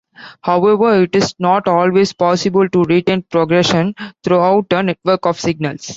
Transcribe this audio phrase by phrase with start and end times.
[0.41, 3.93] However, it is not always possible to retain progression
[4.23, 5.89] throughout a network of signals.